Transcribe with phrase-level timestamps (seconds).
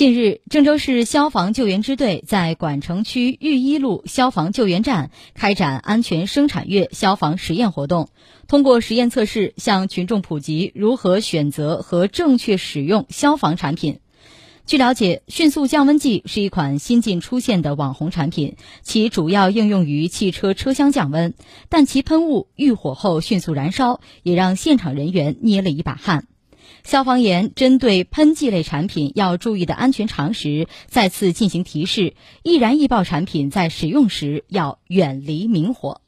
[0.00, 8.08] 近日，郑州市消防救援支队在管城区玉一路消防救援站开展安全生产月消防实验活动，
[8.48, 13.98] 通过实验测试，向群众普及如何选择和正确使用消防产品。
[14.64, 21.34] 据了解，迅速降温计是一款新近出现的网红产品，其主要应用于汽车车厢降温，
[21.68, 26.26] 但其喷雾遇火后迅速燃烧，也让现场人员捏了一把汗。
[26.84, 36.00] 消防员针对喷剂类产品要注意的安全常识再次进行提示：易燃易爆产品在使用时要远离明火。